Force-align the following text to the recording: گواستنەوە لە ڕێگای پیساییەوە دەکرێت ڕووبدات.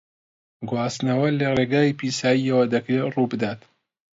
گواستنەوە 0.69 1.27
لە 1.39 1.47
ڕێگای 1.57 1.95
پیساییەوە 1.99 2.63
دەکرێت 2.73 3.07
ڕووبدات. 3.15 3.59